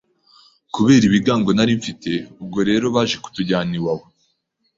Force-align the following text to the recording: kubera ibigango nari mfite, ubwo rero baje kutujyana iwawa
kubera 0.73 1.03
ibigango 1.09 1.49
nari 1.53 1.73
mfite, 1.79 2.11
ubwo 2.41 2.59
rero 2.69 2.85
baje 2.95 3.15
kutujyana 3.23 3.73
iwawa 3.79 4.05